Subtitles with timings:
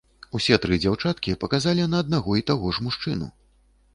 [0.37, 3.29] Усе тры дзяўчаткі паказалі на аднаго і таго ж мужчыну.